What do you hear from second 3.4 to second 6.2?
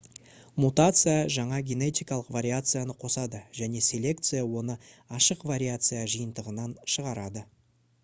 және селекция оны ашық вариация